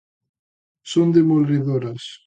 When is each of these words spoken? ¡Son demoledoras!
¡Son 0.91 1.07
demoledoras! 1.17 2.03